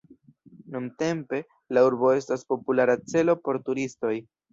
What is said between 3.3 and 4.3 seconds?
por turistoj.